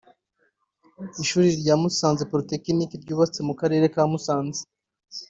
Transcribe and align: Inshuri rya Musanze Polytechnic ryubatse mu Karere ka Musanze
Inshuri 1.19 1.47
rya 1.61 1.75
Musanze 1.81 2.23
Polytechnic 2.31 2.91
ryubatse 3.03 3.39
mu 3.47 3.53
Karere 3.59 3.85
ka 3.93 4.03
Musanze 4.11 4.61